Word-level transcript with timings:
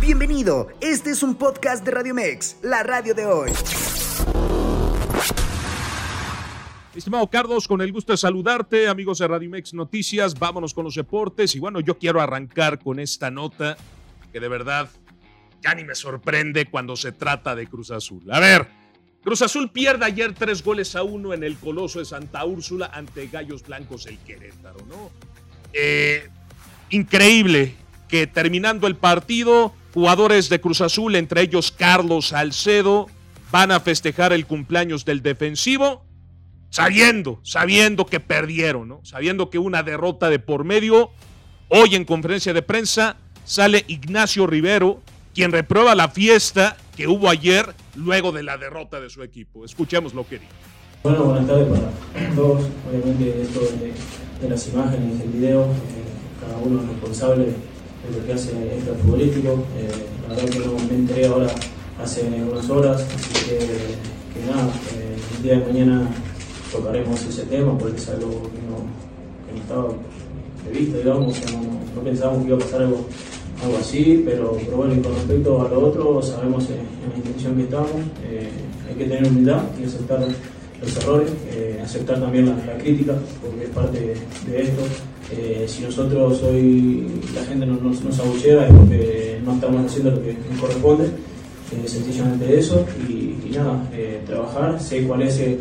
Bienvenido, 0.00 0.68
este 0.82 1.10
es 1.10 1.22
un 1.22 1.34
podcast 1.34 1.82
de 1.82 1.90
Radio 1.90 2.14
Mex, 2.14 2.58
la 2.62 2.82
radio 2.82 3.14
de 3.14 3.24
hoy. 3.24 3.50
Estimado 6.94 7.26
Carlos, 7.28 7.66
con 7.66 7.80
el 7.80 7.90
gusto 7.90 8.12
de 8.12 8.18
saludarte, 8.18 8.86
amigos 8.86 9.18
de 9.18 9.28
Radio 9.28 9.48
Mex 9.48 9.72
Noticias, 9.72 10.38
vámonos 10.38 10.74
con 10.74 10.84
los 10.84 10.94
deportes 10.94 11.54
y 11.54 11.58
bueno, 11.58 11.80
yo 11.80 11.98
quiero 11.98 12.20
arrancar 12.20 12.78
con 12.78 13.00
esta 13.00 13.30
nota 13.30 13.76
que 14.30 14.38
de 14.38 14.48
verdad 14.48 14.90
ya 15.62 15.74
ni 15.74 15.84
me 15.84 15.94
sorprende 15.94 16.66
cuando 16.66 16.96
se 16.96 17.12
trata 17.12 17.54
de 17.54 17.66
Cruz 17.66 17.90
Azul. 17.90 18.30
A 18.30 18.40
ver, 18.40 18.68
Cruz 19.24 19.40
Azul 19.42 19.70
pierde 19.70 20.04
ayer 20.04 20.34
tres 20.34 20.62
goles 20.62 20.94
a 20.96 21.02
uno 21.02 21.32
en 21.32 21.42
el 21.42 21.56
Coloso 21.56 21.98
de 21.98 22.04
Santa 22.04 22.44
Úrsula 22.44 22.90
ante 22.92 23.26
Gallos 23.26 23.62
Blancos 23.62 24.06
el 24.06 24.18
Querétaro, 24.18 24.78
¿no? 24.86 25.10
Eh, 25.72 26.28
increíble 26.90 27.74
que 28.08 28.26
terminando 28.26 28.86
el 28.86 28.96
partido 28.96 29.72
Jugadores 29.94 30.50
de 30.50 30.60
Cruz 30.60 30.82
Azul, 30.82 31.16
entre 31.16 31.40
ellos 31.40 31.72
Carlos 31.72 32.28
Salcedo, 32.28 33.06
van 33.50 33.70
a 33.70 33.80
festejar 33.80 34.34
el 34.34 34.44
cumpleaños 34.44 35.06
del 35.06 35.22
defensivo, 35.22 36.04
sabiendo, 36.68 37.40
sabiendo 37.42 38.04
que 38.04 38.20
perdieron, 38.20 39.00
sabiendo 39.04 39.48
que 39.48 39.58
una 39.58 39.82
derrota 39.82 40.28
de 40.28 40.38
por 40.38 40.64
medio. 40.64 41.10
Hoy 41.68 41.94
en 41.94 42.04
conferencia 42.04 42.52
de 42.52 42.60
prensa 42.60 43.16
sale 43.44 43.84
Ignacio 43.88 44.46
Rivero, 44.46 45.00
quien 45.34 45.50
reprueba 45.50 45.94
la 45.94 46.08
fiesta 46.08 46.76
que 46.94 47.08
hubo 47.08 47.30
ayer 47.30 47.74
luego 47.94 48.32
de 48.32 48.42
la 48.42 48.58
derrota 48.58 49.00
de 49.00 49.08
su 49.08 49.22
equipo. 49.22 49.64
Escuchemos 49.64 50.12
lo 50.12 50.28
que 50.28 50.40
dijo. 50.40 50.52
Bueno, 51.06 51.22
buenas 51.22 51.46
tardes 51.46 51.68
para 51.68 52.34
todos. 52.34 52.64
Obviamente 52.90 53.40
esto 53.40 53.60
de, 53.60 54.48
las 54.48 54.66
imágenes, 54.66 55.20
el 55.20 55.28
video, 55.28 55.62
eh, 55.62 56.02
cada 56.40 56.58
uno 56.58 56.82
es 56.82 56.88
responsable 56.88 57.44
de 57.44 58.18
lo 58.18 58.26
que 58.26 58.32
hace 58.32 58.50
extrafutbolístico. 58.74 59.50
Eh, 59.78 59.88
la 60.28 60.34
verdad 60.34 60.50
que 60.50 60.58
no 60.58 60.72
me 60.90 60.96
enteré 60.96 61.28
ahora 61.28 61.46
hace 62.02 62.22
unas 62.42 62.68
horas, 62.68 63.02
así 63.02 63.44
que, 63.44 64.50
nada, 64.50 64.68
eh, 64.96 65.16
el 65.36 65.42
día 65.44 65.60
de 65.60 65.66
mañana 65.72 66.08
tocaremos 66.72 67.24
ese 67.24 67.42
tema 67.42 67.78
porque 67.78 67.98
es 67.98 68.08
algo 68.08 68.42
que 68.42 68.58
no, 68.66 69.60
estaba 69.60 69.86
previsto, 70.64 70.98
digamos, 70.98 71.38
o 71.38 71.40
sea, 71.40 71.56
no, 71.56 72.02
pensábamos 72.02 72.42
que 72.42 72.48
iba 72.48 72.56
a 72.56 72.60
pasar 72.60 72.82
algo, 72.82 73.06
algo 73.62 73.78
así, 73.78 74.24
pero, 74.26 74.58
pero 74.58 74.76
bueno, 74.76 74.94
y 74.94 74.98
con 74.98 75.14
respecto 75.14 75.64
a 75.64 75.68
lo 75.68 75.86
otro, 75.86 76.20
sabemos 76.20 76.64
en, 76.64 76.80
en 76.80 77.10
la 77.12 77.16
intención 77.16 77.54
que 77.54 77.62
estamos, 77.62 77.92
hay 77.92 78.94
que 78.96 79.04
tener 79.04 79.30
humildad 79.30 79.62
y 79.80 79.84
aceptar 79.84 80.26
los 80.80 80.96
errores, 80.96 81.30
eh, 81.50 81.80
aceptar 81.82 82.20
también 82.20 82.46
la, 82.46 82.78
crítica, 82.78 83.14
porque 83.42 83.64
es 83.64 83.70
parte 83.70 83.98
de, 84.46 84.62
esto. 84.62 84.82
Eh, 85.32 85.64
si 85.66 85.82
nosotros 85.82 86.40
hoy 86.42 87.06
la 87.34 87.44
gente 87.44 87.66
nos, 87.66 87.82
nos, 87.82 88.04
nos, 88.04 88.18
abuchea 88.20 88.68
es 88.68 88.72
porque 88.72 89.40
no 89.44 89.54
estamos 89.54 89.86
haciendo 89.86 90.12
lo 90.12 90.22
que 90.22 90.36
nos 90.50 90.60
corresponde, 90.60 91.04
eh, 91.06 91.88
sencillamente 91.88 92.58
eso, 92.58 92.84
y, 93.08 93.34
y 93.44 93.52
nada, 93.56 93.82
eh, 93.92 94.22
trabajar, 94.24 94.80
sé 94.80 95.02
cuál 95.02 95.22
es 95.22 95.40
el, 95.40 95.58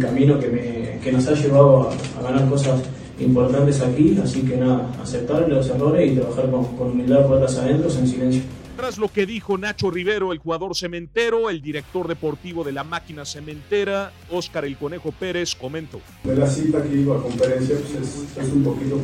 camino 0.00 0.38
que, 0.38 0.48
me, 0.48 1.00
que, 1.02 1.10
nos 1.10 1.26
ha 1.26 1.34
llevado 1.34 1.88
a, 1.88 2.20
a, 2.20 2.22
ganar 2.22 2.48
cosas 2.48 2.80
importantes 3.18 3.80
aquí, 3.80 4.16
así 4.22 4.42
que 4.42 4.56
nada, 4.56 4.88
aceptar 5.02 5.48
los 5.48 5.68
errores 5.68 6.12
y 6.12 6.14
trabajar 6.14 6.50
con, 6.50 6.64
con 6.76 6.90
humildad 6.90 7.26
puertas 7.26 7.56
adentro, 7.56 7.90
en 7.90 8.06
silencio. 8.06 8.42
Tras 8.78 8.96
lo 8.96 9.08
que 9.08 9.26
dijo 9.26 9.58
Nacho 9.58 9.90
Rivero, 9.90 10.32
el 10.32 10.38
jugador 10.38 10.76
cementero, 10.76 11.50
el 11.50 11.60
director 11.60 12.06
deportivo 12.06 12.62
de 12.62 12.70
la 12.70 12.84
máquina 12.84 13.24
cementera, 13.24 14.12
Óscar 14.30 14.64
El 14.64 14.76
Conejo 14.76 15.10
Pérez, 15.10 15.56
comentó. 15.56 16.00
De 16.22 16.36
la 16.36 16.46
cita 16.46 16.80
que 16.84 16.94
iba 16.94 17.16
a 17.16 17.20
conferencia 17.20 17.74
pues 17.74 18.46
es, 18.46 18.52
un 18.52 18.62
poquito 18.62 18.96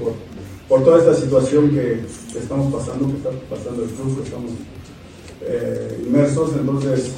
por, 0.68 0.84
toda 0.84 1.00
esta 1.00 1.12
situación 1.16 1.70
que 1.70 2.04
estamos 2.38 2.72
pasando, 2.72 3.08
que 3.08 3.16
está 3.16 3.30
pasando 3.50 3.82
el 3.82 3.90
club, 3.90 4.16
que 4.18 4.22
estamos 4.22 4.52
eh, 5.42 6.04
inmersos, 6.06 6.52
entonces 6.54 7.12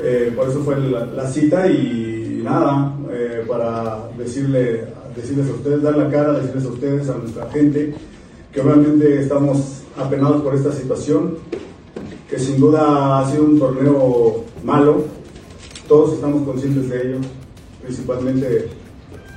eh, 0.00 0.32
por 0.34 0.48
eso 0.48 0.64
fue 0.64 0.76
la, 0.76 1.06
la 1.06 1.30
cita 1.30 1.68
y 1.70 2.40
nada, 2.42 2.96
eh, 3.12 3.44
para 3.46 4.08
decirle, 4.18 4.86
decirles 5.14 5.48
a 5.48 5.52
ustedes, 5.52 5.82
dar 5.82 5.96
la 5.96 6.10
cara, 6.10 6.32
decirles 6.32 6.64
a 6.64 6.68
ustedes, 6.68 7.08
a 7.08 7.14
nuestra 7.16 7.48
gente, 7.52 7.94
que 8.52 8.60
obviamente 8.60 9.20
estamos 9.20 9.84
apenados 9.96 10.42
por 10.42 10.54
esta 10.54 10.72
situación, 10.72 11.38
que 12.30 12.38
sin 12.38 12.60
duda 12.60 13.18
ha 13.18 13.30
sido 13.30 13.44
un 13.44 13.58
torneo 13.58 14.44
malo, 14.64 15.04
todos 15.88 16.14
estamos 16.14 16.44
conscientes 16.44 16.88
de 16.88 17.02
ello, 17.02 17.18
principalmente 17.82 18.68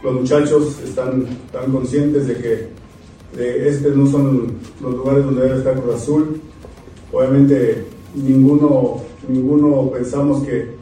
los 0.04 0.14
muchachos 0.14 0.80
están 0.84 1.26
tan 1.52 1.72
conscientes 1.72 2.28
de 2.28 2.36
que 2.36 2.68
de 3.36 3.68
este 3.68 3.90
no 3.90 4.06
son 4.06 4.58
los 4.80 4.94
lugares 4.94 5.26
donde 5.26 5.42
debe 5.42 5.58
estar 5.58 5.82
Cruz 5.82 5.96
Azul, 5.96 6.42
obviamente 7.12 7.86
ninguno, 8.14 9.02
ninguno 9.28 9.90
pensamos 9.90 10.44
que, 10.44 10.76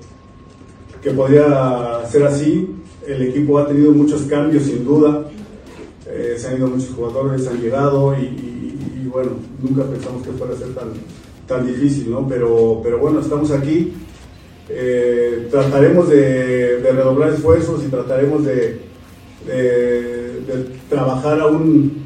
que 1.02 1.12
podría 1.12 2.02
ser 2.10 2.24
así, 2.26 2.76
el 3.08 3.22
equipo 3.22 3.58
ha 3.58 3.68
tenido 3.68 3.92
muchos 3.92 4.24
cambios 4.24 4.64
sin 4.64 4.84
duda, 4.84 5.30
eh, 6.08 6.36
se 6.38 6.48
han 6.48 6.58
ido 6.58 6.68
muchos 6.68 6.90
jugadores, 6.90 7.48
han 7.48 7.62
llegado 7.62 8.14
y, 8.18 9.08
bueno, 9.12 9.32
nunca 9.62 9.84
pensamos 9.84 10.24
que 10.24 10.32
fuera 10.32 10.54
a 10.54 10.58
ser 10.58 10.74
tan, 10.74 10.90
tan 11.48 11.66
difícil, 11.68 12.12
¿no? 12.12 12.28
Pero, 12.28 12.80
pero 12.84 13.00
bueno, 13.00 13.20
estamos 13.20 13.52
aquí, 13.52 13.94
eh, 14.70 15.48
trataremos 15.52 16.10
de, 16.10 16.80
redoblar 16.82 17.34
esfuerzos 17.34 17.84
y 17.84 17.90
trataremos 17.90 18.46
de, 18.46 18.90
trabajar 20.90 21.40
aún 21.40 22.04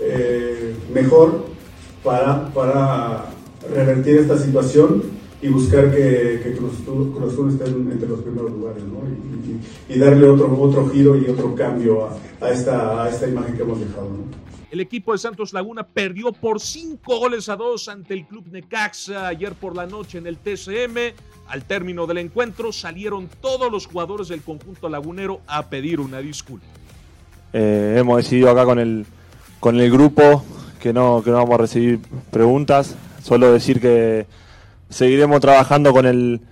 eh, 0.00 0.74
mejor 0.92 1.46
para, 2.02 3.26
revertir 3.74 4.16
esta 4.18 4.38
situación 4.38 5.02
y 5.42 5.48
buscar 5.48 5.90
que, 5.90 6.40
que 6.42 6.56
Cruz, 6.56 6.72
Azul 7.26 7.50
esté 7.50 7.68
entre 7.68 8.08
los 8.08 8.20
primeros 8.20 8.50
lugares 8.52 8.82
¿no? 8.84 9.00
y, 9.94 9.98
darle 9.98 10.28
otro, 10.28 10.56
otro 10.58 10.88
giro 10.88 11.16
y 11.16 11.28
otro 11.28 11.54
cambio 11.54 12.06
a, 12.06 12.46
a, 12.46 12.50
esta, 12.50 13.04
a 13.04 13.10
esta 13.10 13.28
imagen 13.28 13.56
que 13.56 13.62
hemos 13.62 13.80
dejado. 13.80 14.08
¿no? 14.08 14.47
El 14.70 14.80
equipo 14.80 15.12
de 15.12 15.18
Santos 15.18 15.54
Laguna 15.54 15.82
perdió 15.82 16.30
por 16.32 16.60
cinco 16.60 17.18
goles 17.18 17.48
a 17.48 17.56
dos 17.56 17.88
ante 17.88 18.12
el 18.12 18.26
club 18.26 18.44
Necaxa 18.50 19.26
ayer 19.26 19.54
por 19.54 19.74
la 19.74 19.86
noche 19.86 20.18
en 20.18 20.26
el 20.26 20.36
TCM. 20.36 21.14
Al 21.48 21.64
término 21.64 22.06
del 22.06 22.18
encuentro 22.18 22.70
salieron 22.70 23.28
todos 23.40 23.72
los 23.72 23.86
jugadores 23.86 24.28
del 24.28 24.42
conjunto 24.42 24.90
lagunero 24.90 25.40
a 25.46 25.66
pedir 25.70 26.00
una 26.00 26.18
disculpa. 26.18 26.66
Eh, 27.54 27.96
hemos 27.98 28.18
decidido 28.18 28.50
acá 28.50 28.66
con 28.66 28.78
el, 28.78 29.06
con 29.58 29.80
el 29.80 29.90
grupo 29.90 30.44
que 30.78 30.92
no, 30.92 31.22
que 31.24 31.30
no 31.30 31.38
vamos 31.38 31.54
a 31.54 31.62
recibir 31.62 32.00
preguntas, 32.30 32.94
solo 33.22 33.50
decir 33.50 33.80
que 33.80 34.26
seguiremos 34.90 35.40
trabajando 35.40 35.94
con 35.94 36.04
el, 36.04 36.42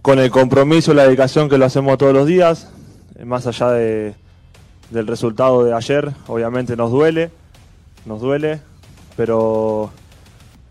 con 0.00 0.18
el 0.18 0.30
compromiso 0.30 0.92
y 0.92 0.94
la 0.94 1.04
dedicación 1.04 1.50
que 1.50 1.58
lo 1.58 1.66
hacemos 1.66 1.98
todos 1.98 2.14
los 2.14 2.26
días, 2.26 2.70
más 3.22 3.46
allá 3.46 3.70
de, 3.70 4.14
del 4.90 5.06
resultado 5.06 5.62
de 5.62 5.74
ayer, 5.74 6.12
obviamente 6.26 6.74
nos 6.74 6.90
duele, 6.90 7.30
nos 8.06 8.20
duele, 8.20 8.60
pero 9.16 9.90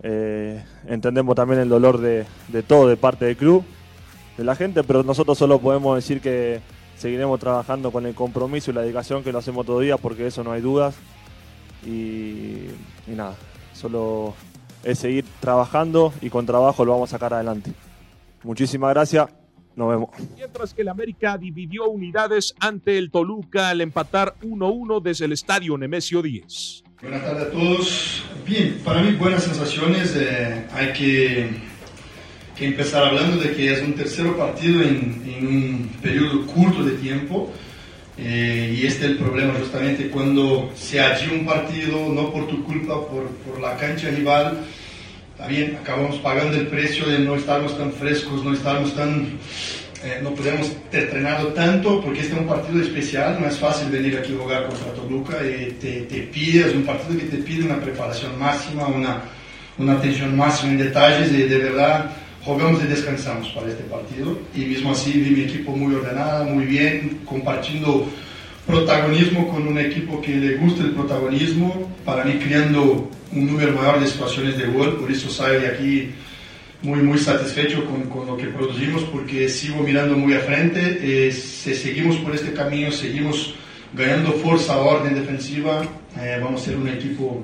eh, 0.01 0.63
entendemos 0.87 1.35
también 1.35 1.59
el 1.59 1.69
dolor 1.69 1.99
de, 1.99 2.25
todo 2.65 2.87
de 2.87 2.97
parte 2.97 3.25
del 3.25 3.37
club, 3.37 3.63
de 4.37 4.43
la 4.43 4.55
gente, 4.55 4.83
pero 4.83 5.03
nosotros 5.03 5.37
solo 5.37 5.59
podemos 5.59 5.95
decir 5.95 6.21
que 6.21 6.61
seguiremos 6.97 7.39
trabajando 7.39 7.91
con 7.91 8.05
el 8.05 8.15
compromiso 8.15 8.71
y 8.71 8.73
la 8.73 8.81
dedicación 8.81 9.23
que 9.23 9.31
lo 9.31 9.39
hacemos 9.39 9.65
todos 9.65 9.79
los 9.79 9.85
días, 9.85 9.99
porque 10.01 10.27
eso 10.27 10.43
no 10.43 10.51
hay 10.51 10.61
dudas. 10.61 10.95
Y, 11.85 12.67
y 13.05 13.15
nada, 13.15 13.35
solo 13.73 14.33
es 14.83 14.99
seguir 14.99 15.25
trabajando 15.39 16.13
y 16.21 16.29
con 16.29 16.45
trabajo 16.45 16.85
lo 16.85 16.93
vamos 16.93 17.09
a 17.09 17.17
sacar 17.17 17.33
adelante. 17.33 17.73
Muchísimas 18.43 18.93
gracias. 18.93 19.27
Nos 19.75 19.89
vemos. 19.89 20.09
Mientras 20.35 20.73
que 20.73 20.83
el 20.83 20.87
América 20.87 21.37
dividió 21.37 21.89
unidades 21.89 22.55
ante 22.59 22.97
el 22.97 23.11
Toluca 23.11 23.69
al 23.69 23.81
empatar 23.81 24.35
1-1 24.41 25.01
desde 25.01 25.25
el 25.25 25.33
estadio 25.33 25.77
Nemesio 25.77 26.21
10. 26.21 26.84
Buenas 27.01 27.23
tardes 27.23 27.47
a 27.47 27.51
todos. 27.51 28.23
Bien, 28.47 28.79
para 28.85 29.01
mí 29.01 29.11
buenas 29.17 29.43
sensaciones. 29.43 30.15
Eh, 30.15 30.65
hay 30.71 30.93
que, 30.93 31.49
que, 32.57 32.67
empezar 32.67 33.03
hablando 33.03 33.35
de 33.43 33.51
que 33.51 33.73
es 33.73 33.81
un 33.81 33.93
tercer 33.93 34.31
partido 34.37 34.81
en, 34.81 35.21
un 35.41 35.89
periodo 36.01 36.45
corto 36.47 36.85
de 36.85 36.93
tiempo. 36.93 37.51
Eh, 38.17 38.77
y 38.79 38.85
este 38.85 39.05
es 39.05 39.11
el 39.11 39.17
problema 39.17 39.53
justamente 39.59 40.07
cuando 40.09 40.71
se 40.73 41.01
allí 41.01 41.27
un 41.33 41.45
partido, 41.45 42.07
no 42.13 42.31
por 42.31 42.47
tu 42.47 42.63
culpa, 42.63 43.05
por, 43.07 43.27
por 43.45 43.59
la 43.59 43.75
cancha 43.75 44.09
rival, 44.09 44.61
también 45.37 45.77
acabamos 45.81 46.15
pagando 46.19 46.55
el 46.55 46.67
precio 46.67 47.09
de 47.09 47.19
no 47.19 47.35
estarmos 47.35 47.77
tan 47.77 47.91
frescos, 47.91 48.41
no 48.41 48.53
estarmos 48.53 48.95
tan, 48.95 49.37
eh, 50.03 50.19
no 50.21 50.31
podemos 50.31 50.71
ter 50.91 51.03
entrenado 51.03 51.47
tanto, 51.49 52.01
porque 52.01 52.21
este 52.21 52.33
es 52.33 52.39
un 52.39 52.47
partido 52.47 52.81
especial, 52.81 53.37
no 53.39 53.47
es 53.47 53.57
fácil 53.57 53.89
venir 53.89 54.17
aquí 54.17 54.33
a 54.33 54.37
jugar 54.37 54.67
contra 54.67 54.93
Toluca, 54.93 55.37
y 55.43 55.71
te, 55.73 56.01
te 56.01 56.21
pide, 56.23 56.67
es 56.67 56.75
un 56.75 56.83
partido 56.83 57.19
que 57.19 57.25
te 57.25 57.37
pide 57.37 57.65
una 57.65 57.79
preparación 57.79 58.37
máxima, 58.37 58.87
una, 58.87 59.21
una 59.77 59.93
atención 59.93 60.35
máxima 60.35 60.73
en 60.73 60.77
detalles, 60.79 61.31
y 61.31 61.43
de 61.43 61.57
verdad 61.57 62.11
jugamos 62.45 62.83
y 62.83 62.87
descansamos 62.87 63.49
para 63.49 63.69
este 63.69 63.83
partido 63.85 64.37
y 64.55 64.65
mismo 64.65 64.91
así 64.91 65.13
vi 65.13 65.31
mi 65.31 65.41
equipo 65.41 65.75
muy 65.75 65.95
ordenada, 65.95 66.43
muy 66.43 66.65
bien, 66.65 67.21
compartiendo 67.25 68.07
protagonismo 68.67 69.49
con 69.49 69.67
un 69.67 69.79
equipo 69.79 70.21
que 70.21 70.35
le 70.35 70.55
gusta 70.57 70.83
el 70.83 70.91
protagonismo 70.91 71.91
para 72.05 72.23
mí 72.23 72.33
creando 72.33 73.09
un 73.31 73.47
número 73.47 73.73
mayor 73.73 73.99
de 73.99 74.07
situaciones 74.07 74.57
de 74.59 74.67
gol, 74.67 74.97
por 74.97 75.11
eso 75.11 75.29
salgo 75.29 75.59
de 75.59 75.67
aquí 75.67 76.11
muy, 76.85 77.01
muy 77.01 77.17
satisfecho 77.17 77.83
con, 77.85 78.03
con, 78.03 78.27
lo 78.27 78.37
que 78.37 78.45
producimos 78.45 79.03
porque 79.03 79.49
sigo 79.49 79.81
mirando 79.81 80.15
muy 80.15 80.33
a 80.33 80.39
frente. 80.39 80.99
Eh, 81.01 81.31
si 81.31 81.73
seguimos 81.73 82.17
por 82.17 82.35
este 82.35 82.53
camino, 82.53 82.91
seguimos 82.91 83.55
ganando 83.93 84.33
fuerza, 84.33 84.77
orden 84.77 85.15
defensiva, 85.15 85.83
eh, 86.17 86.39
vamos 86.41 86.61
a 86.61 86.65
ser 86.65 86.77
un 86.77 86.87
equipo 86.87 87.43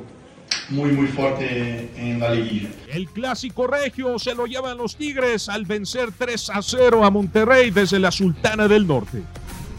muy, 0.70 0.92
muy 0.92 1.08
fuerte 1.08 1.90
en 1.98 2.20
la 2.20 2.34
liguilla. 2.34 2.70
El 2.92 3.10
clásico 3.10 3.68
regio 3.68 4.20
se 4.20 4.36
lo 4.36 4.46
llevan 4.46 4.78
los 4.78 4.96
Tigres 4.96 5.50
al 5.50 5.66
vencer 5.66 6.10
3 6.18 6.50
a 6.52 6.62
0 6.62 7.04
a 7.04 7.10
Monterrey 7.10 7.72
desde 7.72 8.00
la 8.00 8.12
Sultana 8.12 8.68
del 8.68 8.86
Norte. 8.86 9.22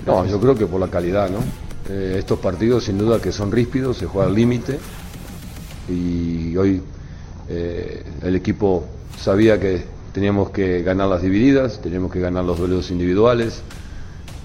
No, 0.07 0.27
yo 0.27 0.41
creo 0.41 0.55
que 0.55 0.67
por 0.67 0.81
la 0.81 0.89
calidad, 0.89 1.31
¿no? 1.31 1.39
Eh, 1.89 2.17
estos 2.19 2.39
partidos 2.39 2.85
sin 2.85 2.99
duda 2.99 3.21
que 3.21 3.33
son 3.33 3.53
ríspidos, 3.53 3.99
se 3.99 4.07
juega 4.07 4.29
al 4.29 4.35
límite 4.35 4.79
y 5.89 6.57
hoy 6.57 6.81
eh, 7.49 8.05
el 8.23 8.37
equipo 8.37 8.87
sabía 9.19 9.59
que 9.59 9.85
teníamos 10.13 10.51
que 10.51 10.83
ganar 10.83 11.09
las 11.09 11.23
divididas, 11.23 11.81
teníamos 11.81 12.13
que 12.13 12.21
ganar 12.21 12.45
los 12.45 12.59
duelos 12.59 12.91
individuales, 12.91 13.63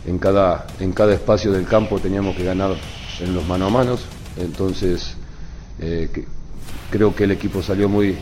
en 0.06 0.18
cada, 0.20 0.66
en 0.80 0.94
cada 0.94 1.14
espacio 1.14 1.52
del 1.52 1.66
campo 1.66 2.00
teníamos 2.00 2.36
que 2.36 2.46
ganar 2.46 2.76
en 3.20 3.34
los 3.34 3.46
mano 3.46 3.66
a 3.66 3.70
manos, 3.70 4.06
entonces 4.38 5.16
eh, 5.80 6.10
creo 6.90 7.14
que 7.14 7.26
el 7.26 7.32
equipo 7.32 7.62
salió 7.62 7.90
muy, 7.90 8.16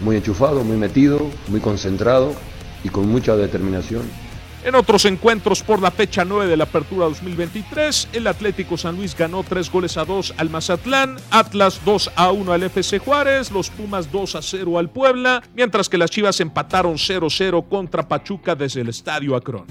muy 0.00 0.16
enchufado, 0.16 0.62
muy 0.62 0.76
metido, 0.76 1.20
muy 1.48 1.60
concentrado 1.60 2.32
y 2.84 2.88
con 2.88 3.08
mucha 3.08 3.36
determinación. 3.36 4.02
En 4.64 4.76
otros 4.76 5.04
encuentros 5.06 5.60
por 5.64 5.82
la 5.82 5.90
fecha 5.90 6.24
9 6.24 6.46
de 6.46 6.56
la 6.56 6.64
Apertura 6.64 7.06
2023, 7.06 8.10
el 8.12 8.28
Atlético 8.28 8.76
San 8.76 8.94
Luis 8.94 9.16
ganó 9.16 9.42
3 9.42 9.68
goles 9.72 9.96
a 9.96 10.04
2 10.04 10.34
al 10.36 10.50
Mazatlán, 10.50 11.16
Atlas 11.32 11.80
2 11.84 12.12
a 12.14 12.30
1 12.30 12.52
al 12.52 12.62
FC 12.62 13.00
Juárez, 13.00 13.50
los 13.50 13.70
Pumas 13.70 14.12
2 14.12 14.36
a 14.36 14.42
0 14.42 14.78
al 14.78 14.88
Puebla, 14.88 15.42
mientras 15.56 15.88
que 15.88 15.98
las 15.98 16.10
Chivas 16.10 16.38
empataron 16.38 16.94
0-0 16.94 17.68
contra 17.68 18.06
Pachuca 18.06 18.54
desde 18.54 18.82
el 18.82 18.90
Estadio 18.90 19.34
Acron. 19.34 19.64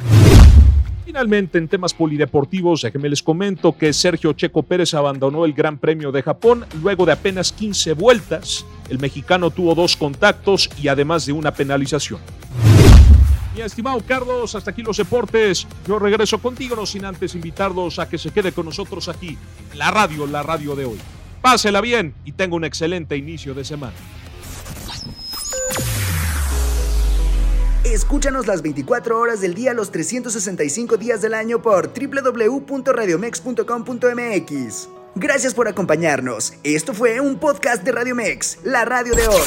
Finalmente, 1.06 1.58
en 1.58 1.70
temas 1.70 1.94
polideportivos, 1.94 2.82
déjenme 2.82 3.08
les 3.08 3.24
comento 3.24 3.78
que 3.78 3.94
Sergio 3.94 4.34
Checo 4.34 4.64
Pérez 4.64 4.94
abandonó 4.94 5.46
el 5.46 5.54
Gran 5.54 5.78
Premio 5.78 6.12
de 6.12 6.22
Japón 6.22 6.66
luego 6.84 7.06
de 7.06 7.14
apenas 7.14 7.54
15 7.54 7.94
vueltas. 7.94 8.66
El 8.90 9.00
mexicano 9.00 9.52
tuvo 9.52 9.74
dos 9.74 9.96
contactos 9.96 10.70
y 10.82 10.90
además 10.90 11.26
de 11.26 11.32
una 11.32 11.54
penalización. 11.54 12.20
Mi 13.54 13.62
estimado 13.62 14.02
Carlos, 14.08 14.56
hasta 14.56 14.72
aquí 14.72 14.82
los 14.82 14.98
deportes. 14.98 15.68
Yo 15.88 16.00
regreso 16.00 16.40
contigo, 16.40 16.76
no 16.76 16.86
sin 16.86 17.06
antes 17.06 17.36
invitarlos 17.36 18.00
a 18.00 18.08
que 18.08 18.18
se 18.18 18.32
quede 18.32 18.54
con 18.54 18.66
nosotros 18.66 19.10
aquí, 19.10 19.38
la 19.74 19.92
radio, 19.92 20.26
la 20.26 20.42
radio 20.42 20.74
de 20.76 20.86
hoy. 20.86 20.98
Pásela 21.42 21.82
bien 21.82 22.14
y 22.24 22.32
tenga 22.32 22.56
un 22.56 22.64
excelente 22.64 23.18
inicio 23.18 23.54
de 23.54 23.66
semana. 23.66 23.94
Escúchanos 27.84 28.48
las 28.48 28.62
24 28.62 29.20
horas 29.20 29.42
del 29.42 29.54
día, 29.54 29.74
los 29.74 29.92
365 29.92 30.96
días 30.98 31.22
del 31.22 31.34
año 31.34 31.62
por 31.62 31.92
www.radiomex.com.mx. 31.94 34.90
Gracias 35.16 35.54
por 35.54 35.68
acompañarnos. 35.68 36.54
Esto 36.64 36.94
fue 36.94 37.20
un 37.20 37.38
podcast 37.38 37.84
de 37.84 37.92
Radio 37.92 38.16
Mex, 38.16 38.60
la 38.64 38.86
radio 38.86 39.14
de 39.14 39.28
hoy. 39.28 39.42